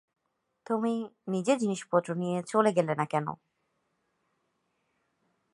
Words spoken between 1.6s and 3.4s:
জিনিসপত্র নিয়ে চলে গেলে না কেন?